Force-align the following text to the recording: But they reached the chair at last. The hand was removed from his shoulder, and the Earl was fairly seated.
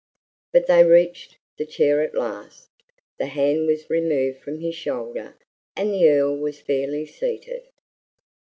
But 0.51 0.65
they 0.65 0.83
reached 0.83 1.37
the 1.59 1.65
chair 1.67 2.01
at 2.01 2.15
last. 2.15 2.69
The 3.19 3.27
hand 3.27 3.67
was 3.67 3.87
removed 3.87 4.39
from 4.39 4.59
his 4.59 4.73
shoulder, 4.73 5.35
and 5.75 5.93
the 5.93 6.09
Earl 6.09 6.37
was 6.37 6.59
fairly 6.59 7.05
seated. 7.05 7.67